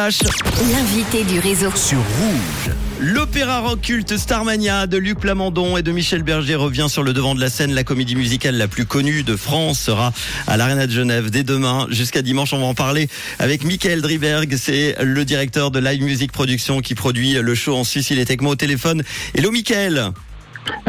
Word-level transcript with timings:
L'invité 0.00 1.24
du 1.24 1.40
réseau. 1.40 1.72
sur 1.74 1.98
Rouge. 1.98 2.72
L'opéra 3.00 3.58
rock 3.58 3.80
culte 3.80 4.16
Starmania 4.16 4.86
de 4.86 4.96
Luc 4.96 5.18
Plamondon 5.18 5.76
et 5.76 5.82
de 5.82 5.90
Michel 5.90 6.22
Berger 6.22 6.54
revient 6.54 6.86
sur 6.88 7.02
le 7.02 7.12
devant 7.12 7.34
de 7.34 7.40
la 7.40 7.50
scène. 7.50 7.74
La 7.74 7.82
comédie 7.82 8.14
musicale 8.14 8.54
la 8.54 8.68
plus 8.68 8.86
connue 8.86 9.24
de 9.24 9.34
France 9.34 9.80
sera 9.80 10.12
à 10.46 10.56
l'Arena 10.56 10.86
de 10.86 10.92
Genève 10.92 11.30
dès 11.30 11.42
demain 11.42 11.88
jusqu'à 11.90 12.22
dimanche. 12.22 12.52
On 12.52 12.60
va 12.60 12.66
en 12.66 12.74
parler 12.74 13.08
avec 13.40 13.64
Michael 13.64 14.00
Driberg. 14.00 14.54
C'est 14.56 14.94
le 15.02 15.24
directeur 15.24 15.72
de 15.72 15.80
Live 15.80 16.04
Music 16.04 16.30
Production 16.30 16.80
qui 16.80 16.94
produit 16.94 17.32
le 17.32 17.54
show 17.56 17.74
en 17.74 17.82
Suisse. 17.82 18.10
Il 18.10 18.20
est 18.20 18.30
avec 18.30 18.40
moi 18.40 18.52
au 18.52 18.56
téléphone. 18.56 19.02
Hello 19.34 19.50
Michael. 19.50 20.12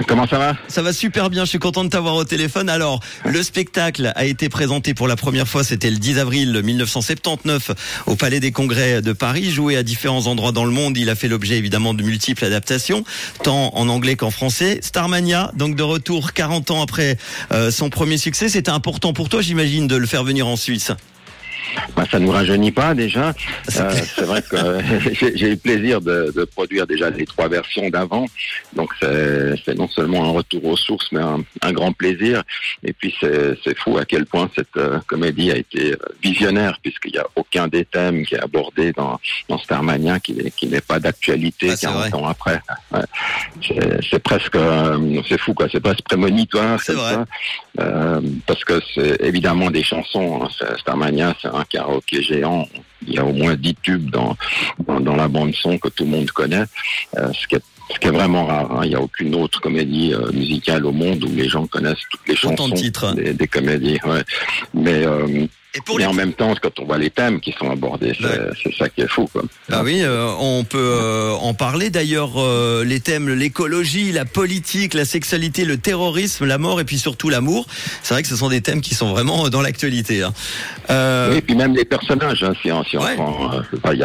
Comment 0.07 0.27
ça 0.27 0.37
va 0.37 0.55
Ça 0.67 0.81
va 0.81 0.93
super 0.93 1.29
bien, 1.29 1.45
je 1.45 1.49
suis 1.49 1.59
content 1.59 1.83
de 1.83 1.89
t'avoir 1.89 2.15
au 2.15 2.23
téléphone. 2.23 2.69
Alors, 2.69 2.99
le 3.25 3.43
spectacle 3.43 4.11
a 4.15 4.25
été 4.25 4.49
présenté 4.49 4.93
pour 4.93 5.07
la 5.07 5.15
première 5.15 5.47
fois, 5.47 5.63
c'était 5.63 5.89
le 5.89 5.97
10 5.97 6.19
avril 6.19 6.61
1979 6.63 7.71
au 8.07 8.15
Palais 8.15 8.39
des 8.39 8.51
Congrès 8.51 9.01
de 9.01 9.13
Paris, 9.13 9.51
joué 9.51 9.77
à 9.77 9.83
différents 9.83 10.27
endroits 10.27 10.51
dans 10.51 10.65
le 10.65 10.71
monde. 10.71 10.97
Il 10.97 11.09
a 11.09 11.15
fait 11.15 11.27
l'objet 11.27 11.57
évidemment 11.57 11.93
de 11.93 12.03
multiples 12.03 12.45
adaptations, 12.45 13.03
tant 13.43 13.71
en 13.75 13.87
anglais 13.89 14.15
qu'en 14.15 14.31
français. 14.31 14.79
Starmania, 14.81 15.51
donc 15.55 15.75
de 15.75 15.83
retour 15.83 16.33
40 16.33 16.71
ans 16.71 16.81
après 16.81 17.17
euh, 17.51 17.71
son 17.71 17.89
premier 17.89 18.17
succès, 18.17 18.49
c'était 18.49 18.71
important 18.71 19.13
pour 19.13 19.29
toi, 19.29 19.41
j'imagine, 19.41 19.87
de 19.87 19.95
le 19.95 20.07
faire 20.07 20.23
venir 20.23 20.47
en 20.47 20.55
Suisse. 20.55 20.91
Bah, 21.95 22.03
Ça 22.11 22.19
ne 22.19 22.25
nous 22.25 22.31
rajeunit 22.31 22.71
pas 22.71 22.93
déjà. 22.93 23.33
Euh, 23.77 23.91
c'est 24.15 24.25
vrai 24.25 24.41
que 24.41 24.55
euh, 24.55 24.81
j'ai 25.35 25.47
eu 25.47 25.51
le 25.51 25.55
plaisir 25.57 26.01
de, 26.01 26.31
de 26.35 26.43
produire 26.45 26.85
déjà 26.87 27.09
les 27.09 27.25
trois 27.25 27.47
versions 27.47 27.89
d'avant. 27.89 28.25
Donc 28.75 28.91
c'est 29.01 29.75
non 29.75 29.87
seulement 29.87 30.25
un 30.25 30.31
retour 30.31 30.65
aux 30.65 30.77
sources, 30.77 31.11
mais 31.11 31.21
un, 31.21 31.43
un 31.61 31.71
grand 31.71 31.91
plaisir. 31.93 32.43
Et 32.83 32.93
puis 32.93 33.13
c'est 33.21 33.77
fou 33.77 33.97
à 33.97 34.05
quel 34.05 34.25
point 34.25 34.49
cette 34.55 34.75
euh, 34.77 34.99
comédie 35.07 35.51
a 35.51 35.57
été 35.57 35.95
visionnaire, 36.21 36.77
puisqu'il 36.81 37.11
n'y 37.13 37.17
a 37.19 37.25
aucun 37.35 37.67
des 37.67 37.85
thèmes 37.85 38.25
qui 38.25 38.35
est 38.35 38.39
abordé 38.41 38.91
dans, 38.93 39.19
dans 39.47 39.57
Starmania 39.57 40.19
qui, 40.19 40.33
n'est- 40.33 40.51
qui 40.51 40.67
n'est 40.67 40.81
pas 40.81 40.99
d'actualité 40.99 41.69
Ah, 41.71 41.75
c'est 41.75 41.87
40 41.87 41.99
vrai. 42.09 42.13
ans 42.19 42.27
après. 42.27 42.61
Ouais. 42.91 43.01
C'est 44.09 44.19
presque, 44.19 44.55
euh, 44.55 45.21
c'est 45.27 45.39
fou 45.39 45.53
quoi, 45.53 45.67
c'est 45.71 45.79
presque 45.79 46.03
prémonitoire. 46.03 46.79
C'est 46.81 46.93
vrai. 46.93 47.13
ça. 47.13 47.25
Parce 48.45 48.63
que 48.63 48.79
c'est 48.93 49.21
évidemment 49.21 49.69
des 49.71 49.83
chansons. 49.83 50.41
hein. 50.43 50.75
Starmania, 50.77 51.33
c'est 51.41 51.47
un 51.47 51.58
karaoké 51.65 52.21
géant. 52.23 52.67
Il 53.07 53.13
y 53.13 53.17
a 53.17 53.25
au 53.25 53.33
moins 53.33 53.55
10 53.55 53.75
tubes 53.81 54.09
dans, 54.09 54.35
dans, 54.87 54.99
dans 54.99 55.15
la 55.15 55.27
bande 55.27 55.53
son 55.55 55.77
que 55.77 55.87
tout 55.89 56.03
le 56.03 56.09
monde 56.11 56.29
connaît. 56.31 56.65
Euh, 57.17 57.31
ce, 57.33 57.47
qui 57.47 57.55
est, 57.55 57.61
ce 57.93 57.99
qui 57.99 58.07
est 58.07 58.11
vraiment 58.11 58.45
rare. 58.45 58.71
hein. 58.71 58.81
Il 58.83 58.89
n'y 58.89 58.95
a 58.95 59.01
aucune 59.01 59.33
autre 59.35 59.61
comédie 59.61 60.13
euh, 60.13 60.31
musicale 60.33 60.85
au 60.85 60.91
monde 60.91 61.23
où 61.23 61.33
les 61.33 61.47
gens 61.47 61.65
connaissent 61.67 62.03
toutes 62.11 62.27
les 62.27 62.35
chansons 62.35 62.67
de 62.69 62.75
titres. 62.75 63.13
des, 63.15 63.33
des 63.33 63.47
comédies. 63.47 63.99
Ouais. 64.05 64.23
Mais, 64.73 65.05
euh, 65.05 65.47
Et 65.75 65.81
pour 65.81 65.97
mais 65.97 66.03
les 66.03 66.09
en 66.09 66.13
même 66.13 66.33
temps, 66.33 66.53
quand 66.59 66.79
on 66.79 66.85
voit 66.85 66.97
les 66.97 67.11
thèmes 67.11 67.39
qui 67.39 67.51
sont 67.51 67.69
abordés, 67.69 68.13
c'est 68.19 68.25
Ouais. 68.25 68.49
c'est 68.63 68.73
ça 68.75 68.89
qui 68.89 69.01
est 69.01 69.07
fou. 69.07 69.29
Quoi. 69.31 69.43
Ah 69.71 69.83
oui, 69.83 70.01
euh, 70.01 70.27
on 70.39 70.63
peut 70.63 70.77
euh, 70.99 71.31
en 71.33 71.53
parler. 71.53 71.91
D'ailleurs, 71.91 72.31
euh, 72.41 72.83
les 72.83 72.99
thèmes, 72.99 73.29
l'écologie, 73.29 74.11
la 74.11 74.25
politique, 74.25 74.95
la 74.95 75.05
sexualité, 75.05 75.65
le 75.65 75.77
terrorisme, 75.77 76.45
la 76.45 76.57
mort 76.57 76.81
et 76.81 76.85
puis 76.85 76.97
surtout 76.97 77.29
l'amour. 77.29 77.67
C'est 78.01 78.15
vrai 78.15 78.23
que 78.23 78.29
ce 78.29 78.35
sont 78.35 78.49
des 78.49 78.61
thèmes 78.61 78.81
qui 78.81 78.95
sont 78.95 79.11
vraiment 79.11 79.47
dans 79.49 79.61
l'actualité. 79.61 80.23
hein. 80.23 80.33
Oui, 81.31 81.37
et 81.37 81.41
puis 81.41 81.53
même 81.55 81.75
les 81.75 81.85
personnages, 81.85 82.43
hein, 82.43 82.53
si 82.63 82.71
on, 82.71 82.83
si 82.83 82.97
Ouais. 82.97 83.15
il 83.93 83.95
y 83.95 83.99
y, 83.99 84.03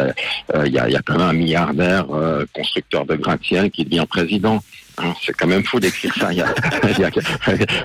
a, 0.77 0.87
il 0.87 0.93
y 0.93 0.95
a 0.95 1.01
quand 1.03 1.17
même 1.17 1.27
un 1.27 1.33
milliardaire 1.33 2.05
constructeur 2.53 3.05
de 3.05 3.15
gratte-ciel 3.15 3.71
qui 3.71 3.85
devient 3.85 4.05
président. 4.07 4.63
Hein, 4.97 5.13
c'est 5.25 5.33
quand 5.35 5.47
même 5.47 5.63
fou 5.63 5.79
d'écrire 5.79 6.13
ça 6.15 6.31
il 6.31 6.37
y 6.37 6.41
a, 6.41 6.53
il 6.89 6.99
y 6.99 7.03
a, 7.03 7.09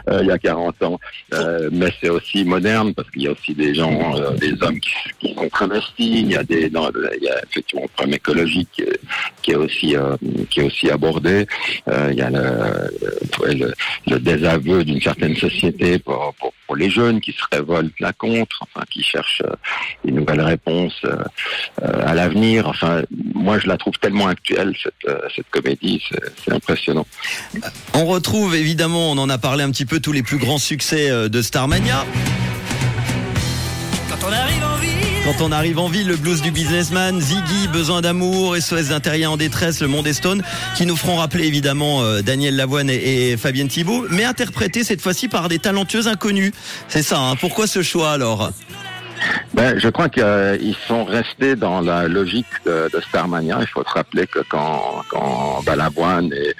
euh, 0.08 0.18
il 0.22 0.26
y 0.28 0.30
a 0.30 0.38
40 0.38 0.82
ans. 0.82 1.00
Euh, 1.34 1.68
mais 1.72 1.88
c'est 2.00 2.08
aussi 2.08 2.44
moderne 2.44 2.94
parce 2.94 3.10
qu'il 3.10 3.22
y 3.22 3.26
a 3.28 3.32
aussi 3.32 3.54
des 3.54 3.74
gens, 3.74 4.16
euh, 4.16 4.30
des 4.36 4.52
hommes 4.62 4.78
qui, 4.80 4.90
qui 5.20 5.34
sont 5.34 5.48
travestis. 5.48 6.20
Il 6.20 6.30
y 6.30 6.36
a 6.36 6.42
des, 6.44 6.70
il 6.70 7.22
y 7.24 7.28
a 7.28 7.42
effectivement 7.50 7.82
le 7.82 7.88
problème 7.88 8.14
écologique 8.14 8.68
qui 8.72 8.82
est, 8.82 9.00
qui 9.42 9.50
est 9.52 9.56
aussi, 9.56 9.96
euh, 9.96 10.16
qui 10.50 10.60
est 10.60 10.64
aussi 10.64 10.90
abordé. 10.90 11.46
Euh, 11.88 12.08
il 12.12 12.18
y 12.18 12.22
a 12.22 12.30
le, 12.30 13.54
le- 13.54 13.74
le 14.06 14.18
désaveu 14.18 14.84
d'une 14.84 15.00
certaine 15.00 15.36
société 15.36 15.98
pour, 15.98 16.34
pour, 16.38 16.49
les 16.76 16.90
jeunes 16.90 17.20
qui 17.20 17.32
se 17.32 17.42
révoltent 17.50 17.98
là 18.00 18.12
contre, 18.12 18.64
qui 18.90 19.02
cherchent 19.02 19.42
euh, 19.44 19.54
des 20.04 20.12
nouvelles 20.12 20.40
réponses 20.40 21.00
euh, 21.04 21.16
euh, 21.82 22.06
à 22.06 22.14
l'avenir. 22.14 22.66
Enfin, 22.66 23.02
moi 23.34 23.58
je 23.58 23.66
la 23.66 23.76
trouve 23.76 23.94
tellement 23.98 24.26
actuelle 24.26 24.74
cette, 24.82 24.94
euh, 25.08 25.18
cette 25.34 25.48
comédie, 25.50 26.02
c'est 26.44 26.52
impressionnant. 26.52 27.06
on 27.94 28.06
retrouve 28.06 28.54
évidemment, 28.54 29.10
on 29.12 29.18
en 29.18 29.28
a 29.28 29.38
parlé 29.38 29.64
un 29.64 29.70
petit 29.70 29.86
peu, 29.86 30.00
tous 30.00 30.12
les 30.12 30.22
plus 30.22 30.38
grands 30.38 30.58
succès 30.58 31.10
euh, 31.10 31.28
de 31.28 31.42
Starmania. 31.42 32.04
Quand 35.24 35.44
on 35.44 35.52
arrive 35.52 35.78
en 35.78 35.88
ville, 35.88 36.08
le 36.08 36.16
blues 36.16 36.40
du 36.40 36.50
businessman, 36.50 37.20
Ziggy, 37.20 37.68
Besoin 37.72 38.00
d'amour, 38.00 38.56
SOS 38.56 38.88
d'un 38.88 39.00
terrien 39.00 39.30
en 39.30 39.36
détresse, 39.36 39.80
Le 39.80 39.86
Monde 39.86 40.06
est 40.06 40.14
Stone, 40.14 40.42
qui 40.76 40.86
nous 40.86 40.96
feront 40.96 41.16
rappeler 41.16 41.46
évidemment 41.46 42.02
euh, 42.02 42.22
Daniel 42.22 42.56
Lavoine 42.56 42.88
et, 42.88 43.36
Fabienne 43.36 43.68
Thibault, 43.68 44.06
mais 44.10 44.24
interprétés 44.24 44.82
cette 44.82 45.02
fois-ci 45.02 45.28
par 45.28 45.48
des 45.48 45.58
talentueux 45.58 46.08
inconnus. 46.08 46.52
C'est 46.88 47.02
ça, 47.02 47.20
hein. 47.20 47.36
pourquoi 47.36 47.66
ce 47.66 47.82
choix 47.82 48.12
alors? 48.12 48.50
Ben, 49.60 49.78
je 49.78 49.90
crois 49.90 50.08
qu'ils 50.08 50.74
sont 50.88 51.04
restés 51.04 51.54
dans 51.54 51.82
la 51.82 52.08
logique 52.08 52.46
de, 52.64 52.88
Starmania. 53.06 53.58
Il 53.60 53.66
faut 53.66 53.84
se 53.84 53.90
rappeler 53.92 54.26
que 54.26 54.38
quand, 54.48 55.02
quand 55.10 55.62
Balavoine 55.66 56.32
et, 56.32 56.54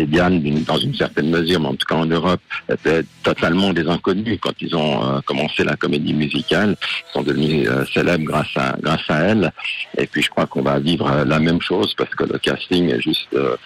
et 0.00 0.06
Diane, 0.06 0.40
d'une- 0.40 0.62
dans 0.62 0.76
une 0.78 0.94
certaine 0.94 1.28
mesure, 1.28 1.58
mais 1.58 1.66
en 1.66 1.74
tout 1.74 1.86
cas 1.88 1.96
en 1.96 2.06
Europe, 2.06 2.40
étaient 2.72 3.02
totalement 3.24 3.72
des 3.72 3.84
inconnus 3.88 4.38
quand 4.40 4.52
ils 4.60 4.76
ont 4.76 5.16
euh, 5.16 5.20
commencé 5.22 5.64
la 5.64 5.74
comédie 5.74 6.14
musicale, 6.14 6.76
ils 6.80 7.12
sont 7.12 7.22
devenus 7.22 7.68
euh, 7.68 7.84
célèbres 7.92 8.26
grâce 8.26 8.54
à, 8.54 8.76
grâce 8.80 9.08
à 9.08 9.18
elle. 9.22 9.50
Et 9.98 10.06
puis 10.06 10.22
je 10.22 10.30
crois 10.30 10.46
qu'on 10.46 10.62
va 10.62 10.78
vivre 10.78 11.10
euh, 11.10 11.24
la 11.24 11.40
même 11.40 11.60
chose 11.60 11.94
parce 11.98 12.14
que 12.14 12.22
le 12.22 12.38
casting 12.38 12.90
est 12.90 13.00
juste 13.00 13.34
euh, 13.34 13.56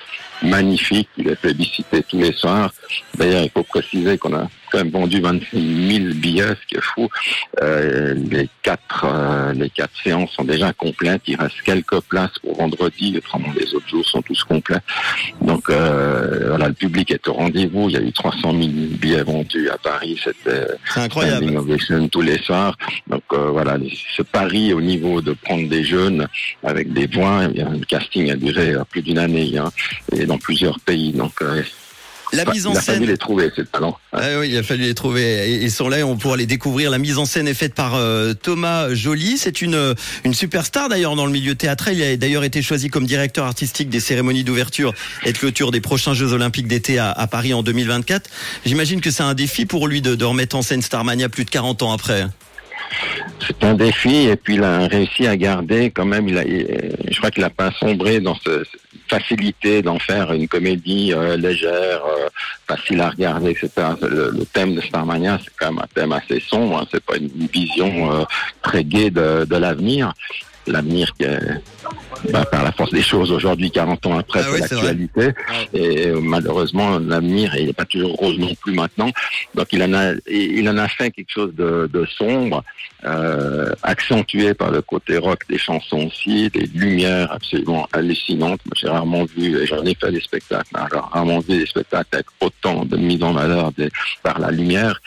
magnifique. 0.43 1.11
Il 1.19 1.29
est 1.29 1.37
plébiscité 1.37 2.03
tous 2.03 2.19
les 2.19 2.33
soirs. 2.33 2.73
D'ailleurs, 3.19 3.43
il 3.43 3.51
faut 3.51 3.63
préciser 3.63 4.17
qu'on 4.17 4.35
a 4.35 4.49
quand 4.71 4.79
même 4.79 4.91
vendu 4.91 5.21
26 5.21 5.99
000 5.99 6.15
billets, 6.15 6.49
ce 6.61 6.67
qui 6.67 6.77
est 6.77 6.81
fou. 6.83 7.09
Euh, 7.63 8.15
quatre 8.63 9.05
euh, 9.05 9.53
les 9.53 9.71
quatre 9.71 9.93
séances 10.03 10.31
sont 10.33 10.45
déjà 10.45 10.73
complètes. 10.73 11.23
Il 11.27 11.37
reste 11.37 11.61
quelques 11.65 12.01
places 12.01 12.39
pour 12.43 12.57
vendredi. 12.57 13.15
Autrement, 13.17 13.49
les 13.59 13.75
autres 13.75 13.89
jours 13.89 14.05
sont 14.07 14.23
tous 14.23 14.43
complets. 14.45 14.81
Donc 15.41 15.69
euh, 15.71 16.49
voilà, 16.49 16.69
le 16.69 16.75
public 16.75 17.11
est 17.11 17.27
au 17.29 17.35
rendez-vous. 17.35 17.89
Il 17.91 17.93
y 17.95 17.99
a 17.99 18.03
eu 18.03 18.13
300 18.13 18.53
000 18.53 18.63
billets 19.01 19.23
vendus 19.23 19.69
à 19.69 19.79
Paris. 19.79 20.19
C'était 20.23 20.67
C'est 20.93 21.01
incroyable. 21.01 21.53
tous 22.11 22.21
les 22.23 22.39
soirs. 22.39 22.77
Donc 23.07 23.23
euh, 23.33 23.51
voilà, 23.51 23.77
ce 24.17 24.23
pari 24.23 24.73
au 24.73 24.81
niveau 24.81 25.21
de 25.21 25.33
prendre 25.33 25.69
des 25.69 25.85
jeunes 25.85 26.27
avec 26.63 26.93
des 26.93 27.07
voix. 27.07 27.43
eh 27.45 27.49
bien, 27.53 27.71
Le 27.71 27.85
casting 27.85 28.31
a 28.31 28.37
duré 28.37 28.71
euh, 28.75 28.85
plus 28.85 29.03
d'une 29.03 29.19
année 29.19 29.57
hein, 29.59 29.71
et 30.13 30.27
dans 30.27 30.39
plusieurs 30.39 30.81
pays. 30.81 31.13
Donc 31.13 31.33
euh, 31.43 31.63
La 32.35 32.45
mise 32.51 32.67
en 32.67 32.73
il 32.73 32.79
a 32.79 32.81
fallu 32.81 32.99
scène. 32.99 33.09
les 33.09 33.17
trouver 33.17 33.51
ces 33.55 33.65
talents. 33.65 33.99
Ah 34.13 34.39
oui, 34.41 34.51
il 34.51 34.57
a 34.57 34.63
fallu 34.63 34.85
les 34.85 34.95
trouver. 34.95 35.61
Ils 35.63 35.71
sont 35.71 35.89
là 35.89 35.99
et 35.99 36.03
on 36.03 36.17
pourra 36.17 36.37
les 36.37 36.47
découvrir. 36.47 36.91
La 36.91 36.99
mise 36.99 37.19
en 37.19 37.25
scène 37.25 37.49
est 37.49 37.55
faite 37.55 37.75
par 37.75 37.95
euh, 37.95 38.35
Thomas 38.35 38.93
Joly. 38.93 39.39
C'est 39.39 39.63
une, 39.63 39.75
euh, 39.75 39.95
une 40.25 40.35
superstar 40.35 40.89
d'ailleurs 40.89 41.17
dans 41.17 41.27
le 41.27 41.33
milieu 41.33 41.55
théâtral. 41.55 41.97
Il 41.97 42.03
a 42.03 42.17
d'ailleurs 42.17 42.45
été 42.45 42.63
choisi 42.63 42.89
comme 42.89 43.07
directeur 43.07 43.45
artistique 43.47 43.89
des 43.89 44.01
cérémonies 44.01 44.45
d'ouverture 44.45 44.93
et 45.25 45.33
de 45.33 45.39
clôture 45.39 45.71
des 45.71 45.81
prochains 45.81 46.15
Jeux 46.15 46.33
Olympiques 46.33 46.69
d'été 46.69 46.99
à, 46.99 47.11
à 47.11 47.27
Paris 47.27 47.55
en 47.55 47.63
2024. 47.63 48.31
J'imagine 48.67 49.01
que 49.01 49.11
c'est 49.11 49.23
un 49.23 49.35
défi 49.35 49.67
pour 49.67 49.89
lui 49.89 50.03
de, 50.03 50.15
de 50.15 50.25
remettre 50.25 50.57
en 50.57 50.63
scène 50.63 50.83
Starmania 50.83 51.29
plus 51.29 51.45
de 51.45 51.51
40 51.51 51.83
ans 51.83 51.93
après. 51.93 52.27
C'est 53.47 53.65
un 53.65 53.75
défi 53.75 54.29
et 54.29 54.37
puis 54.37 54.55
il 54.55 54.63
a 54.65 54.87
réussi 54.87 55.27
à 55.27 55.37
garder 55.37 55.91
quand 55.91 56.07
même. 56.07 56.29
Il 56.29 56.39
a, 56.39 56.45
il- 56.45 56.97
je 57.11 57.19
crois 57.19 57.31
qu'il 57.31 57.43
n'a 57.43 57.51
pas 57.51 57.71
sombré 57.73 58.21
dans 58.21 58.35
ce, 58.37 58.65
cette 58.65 58.81
facilité 59.09 59.83
d'en 59.83 59.99
faire 59.99 60.33
une 60.33 60.49
comédie 60.49 61.13
euh, 61.13 61.37
légère, 61.37 62.03
euh, 62.07 62.29
facile 62.67 63.01
à 63.01 63.11
regarder, 63.11 63.51
etc. 63.51 63.69
Le, 64.03 64.45
thème 64.53 64.75
de 64.75 64.81
Starmania, 64.81 65.39
c'est 65.43 65.53
quand 65.59 65.73
même 65.73 65.81
un 65.83 65.89
thème 65.95 66.13
assez 66.13 66.41
sombre. 66.41 66.79
Hein, 66.79 66.87
c'est 66.91 67.05
pas 67.05 67.17
une 67.17 67.47
vision 67.53 68.13
euh, 68.13 68.25
très 68.63 68.85
gaie 68.85 69.11
de 69.11 69.57
l'avenir. 69.57 70.13
L'avenir 70.67 71.13
qui 71.19 71.25
est, 71.25 71.39
bah, 72.33 72.45
par 72.47 72.65
la 72.65 72.73
force 72.73 72.91
des 72.91 73.03
choses 73.03 73.31
aujourd'hui, 73.31 73.71
40 73.71 74.07
ans 74.07 74.19
après, 74.19 74.41
Ah 74.45 74.49
oui, 74.53 74.61
c'est 74.67 74.75
l'actualité. 74.75 75.31
Et 75.75 76.09
euh, 76.09 76.21
malheureusement, 76.23 76.99
l'avenir 76.99 77.55
il 77.57 77.67
n'est 77.67 77.73
pas 77.73 77.85
toujours 77.85 78.15
rose 78.17 78.39
non 78.39 78.55
plus 78.55 78.73
maintenant. 78.73 79.11
Donc 79.55 79.67
il 79.73 79.83
en 79.83 79.93
a, 79.93 80.13
il 80.31 80.69
en 80.69 80.79
a 80.79 80.89
fait 80.89 81.11
quelque 81.11 81.31
chose 81.31 81.55
de, 81.55 81.89
de 81.93 82.07
sombre, 82.07 82.65
euh, 83.05 83.73
accentué 83.83 84.55
par 84.55 84.71
le 84.71 84.81
côté 84.81 85.19
rock 85.19 85.41
des 85.49 85.59
chansons 85.59 86.07
aussi, 86.07 86.49
des 86.51 86.67
lumières 86.75 87.31
absolument 87.33 87.87
hallucinantes. 87.93 88.61
Moi, 88.65 88.73
J'ai 88.77 88.89
rarement 88.89 89.25
vu, 89.25 89.59
et 89.61 89.67
j'en 89.67 89.85
ai 89.85 89.95
fait 89.95 90.11
des 90.11 90.21
spectacles, 90.21 90.71
hein, 90.75 90.87
rarement 91.13 91.41
vu 91.41 91.59
des 91.59 91.67
spectacles 91.67 92.09
avec 92.15 92.27
autant 92.41 92.85
de 92.87 92.97
mise 92.97 93.23
en 93.23 93.33
valeur 93.35 93.73
des- 93.73 93.91
par 94.23 94.39
la 94.39 94.51
lumière. 94.51 95.01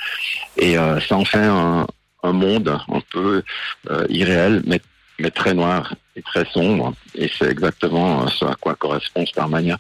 Et 0.58 0.78
euh, 0.78 1.00
ça 1.02 1.18
en 1.18 1.26
fait 1.26 1.40
un, 1.40 1.88
un 2.24 2.32
monde 2.32 2.78
un 2.88 3.02
peu 3.12 3.42
euh, 3.90 4.06
irréel, 4.10 4.62
mais 4.68 4.80
mais 5.20 5.32
très 5.32 5.54
noir 5.54 5.94
et 6.16 6.22
très 6.22 6.46
sombre. 6.52 6.94
Et 7.16 7.30
c'est 7.38 7.50
exactement 7.50 8.24
euh, 8.24 8.28
ce 8.28 8.46
à 8.46 8.56
quoi 8.60 8.76
correspond 8.76 9.26
Starmania. 9.26 9.78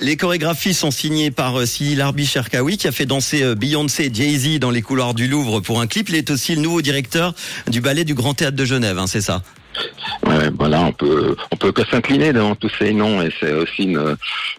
Les 0.00 0.16
chorégraphies 0.16 0.74
sont 0.74 0.90
signées 0.90 1.30
par 1.30 1.58
euh, 1.58 1.66
Cyril 1.66 2.00
Arbi 2.00 2.26
Cherkaoui 2.26 2.76
qui 2.76 2.88
a 2.88 2.92
fait 2.92 3.06
danser 3.06 3.42
euh, 3.42 3.54
Beyoncé 3.54 4.06
et 4.06 4.14
Jay-Z 4.14 4.58
dans 4.58 4.70
les 4.70 4.82
couloirs 4.82 5.14
du 5.14 5.28
Louvre 5.28 5.60
pour 5.60 5.80
un 5.80 5.86
clip. 5.86 6.08
Il 6.08 6.16
est 6.16 6.30
aussi 6.30 6.54
le 6.54 6.60
nouveau 6.60 6.82
directeur 6.82 7.34
du 7.68 7.80
ballet 7.80 8.04
du 8.04 8.14
Grand 8.14 8.34
Théâtre 8.34 8.56
de 8.56 8.64
Genève, 8.64 8.98
hein, 8.98 9.06
c'est 9.06 9.20
ça? 9.20 9.42
Ouais, 10.26 10.50
voilà, 10.58 10.82
on 10.82 10.92
peut, 10.92 11.36
on 11.50 11.56
peut 11.56 11.72
que 11.72 11.84
s'incliner 11.86 12.32
devant 12.32 12.54
tous 12.54 12.70
ces 12.78 12.92
noms 12.92 13.22
et 13.22 13.32
c'est 13.40 13.52
aussi 13.52 13.84
une, 13.84 14.16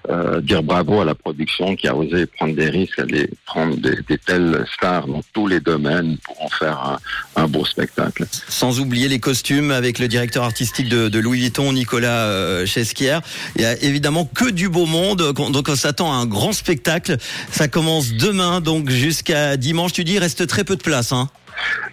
euh, 0.09 0.41
dire 0.41 0.63
bravo 0.63 1.01
à 1.01 1.05
la 1.05 1.15
production 1.15 1.75
qui 1.75 1.87
a 1.87 1.95
osé 1.95 2.25
prendre 2.25 2.55
des 2.55 2.69
risques, 2.69 2.99
aller 2.99 3.29
prendre 3.45 3.75
des, 3.77 3.97
des 4.07 4.17
telles 4.17 4.65
stars 4.73 5.07
dans 5.07 5.21
tous 5.33 5.47
les 5.47 5.59
domaines 5.59 6.17
pour 6.23 6.41
en 6.43 6.49
faire 6.49 6.79
un, 6.79 7.41
un 7.41 7.47
beau 7.47 7.65
spectacle. 7.65 8.25
Sans 8.47 8.79
oublier 8.79 9.07
les 9.07 9.19
costumes 9.19 9.71
avec 9.71 9.99
le 9.99 10.07
directeur 10.07 10.43
artistique 10.43 10.89
de, 10.89 11.09
de 11.09 11.19
Louis 11.19 11.39
Vuitton, 11.39 11.73
Nicolas 11.73 12.25
euh, 12.27 12.65
Chesquière. 12.65 13.21
Il 13.55 13.61
y 13.61 13.65
a 13.65 13.81
évidemment 13.81 14.25
que 14.25 14.49
du 14.49 14.69
beau 14.69 14.85
monde, 14.85 15.33
donc 15.33 15.67
on 15.67 15.75
s'attend 15.75 16.11
à 16.11 16.15
un 16.15 16.25
grand 16.25 16.53
spectacle. 16.53 17.17
Ça 17.51 17.67
commence 17.67 18.13
demain, 18.13 18.61
donc 18.61 18.89
jusqu'à 18.89 19.57
dimanche. 19.57 19.93
Tu 19.93 20.03
dis, 20.03 20.13
il 20.13 20.19
reste 20.19 20.47
très 20.47 20.63
peu 20.63 20.75
de 20.75 20.81
place. 20.81 21.11
Hein 21.11 21.29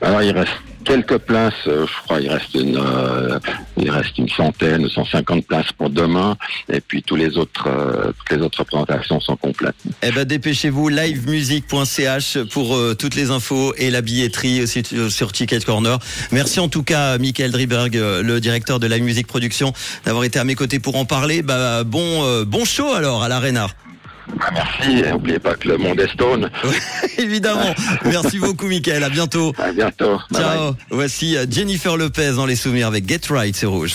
Alors 0.00 0.22
il 0.22 0.32
reste 0.32 0.52
quelques 0.88 1.18
places, 1.18 1.52
euh, 1.66 1.86
je 1.86 2.02
crois, 2.04 2.20
il 2.20 2.28
reste 2.30 2.54
une, 2.54 2.76
euh, 2.76 3.38
il 3.76 3.90
reste 3.90 4.16
une 4.18 4.28
centaine, 4.30 4.88
150 4.88 5.46
places 5.46 5.70
pour 5.76 5.90
demain, 5.90 6.36
et 6.72 6.80
puis 6.80 7.02
tous 7.02 7.14
les 7.14 7.36
autres, 7.36 7.68
euh, 7.68 8.10
toutes 8.18 8.36
les 8.38 8.42
autres 8.44 8.58
représentations 8.60 9.20
sont 9.20 9.36
complètes. 9.36 9.76
Eh 10.02 10.10
ben 10.10 10.24
dépêchez-vous, 10.24 10.88
livemusique.ch 10.88 12.38
pour 12.50 12.74
euh, 12.74 12.94
toutes 12.98 13.14
les 13.14 13.30
infos 13.30 13.74
et 13.76 13.90
la 13.90 14.00
billetterie 14.00 14.62
aussi 14.62 14.82
t- 14.82 15.10
sur 15.10 15.30
Ticket 15.32 15.60
Corner. 15.60 15.98
Merci 16.32 16.58
en 16.58 16.68
tout 16.68 16.82
cas, 16.82 17.18
Michael 17.18 17.52
Driberg, 17.52 17.96
euh, 17.96 18.22
le 18.22 18.40
directeur 18.40 18.80
de 18.80 18.86
Live 18.86 19.02
Music 19.02 19.26
Production, 19.26 19.72
d'avoir 20.06 20.24
été 20.24 20.38
à 20.38 20.44
mes 20.44 20.54
côtés 20.54 20.78
pour 20.78 20.96
en 20.96 21.04
parler. 21.04 21.42
Bah 21.42 21.84
bon, 21.84 22.24
euh, 22.24 22.44
bon 22.44 22.64
show 22.64 22.92
alors 22.94 23.22
à 23.22 23.28
l'Arena. 23.28 23.68
Ah, 24.40 24.50
merci, 24.52 25.02
n'oubliez 25.10 25.38
pas 25.38 25.54
que 25.54 25.68
le 25.68 25.76
monde 25.78 26.00
est 26.00 26.10
stone. 26.12 26.50
Évidemment. 27.18 27.74
Merci 28.04 28.38
beaucoup, 28.40 28.66
Michael. 28.66 29.02
À 29.04 29.08
bientôt. 29.08 29.52
À 29.58 29.72
bientôt. 29.72 30.18
Bye 30.30 30.42
bye. 30.42 30.42
Ciao. 30.42 30.76
Voici 30.90 31.36
euh, 31.36 31.46
Jennifer 31.50 31.96
Lopez 31.96 32.32
dans 32.36 32.46
les 32.46 32.56
souvenirs 32.56 32.86
avec 32.88 33.08
Get 33.08 33.20
Right, 33.30 33.54
c'est 33.54 33.66
rouge. 33.66 33.94